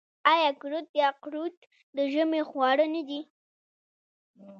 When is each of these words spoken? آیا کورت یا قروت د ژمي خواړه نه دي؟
آیا 0.31 0.51
کورت 0.61 0.87
یا 1.01 1.09
قروت 1.23 1.57
د 1.97 1.97
ژمي 2.13 2.41
خواړه 2.49 2.85
نه 2.93 3.01
دي؟ 3.07 3.19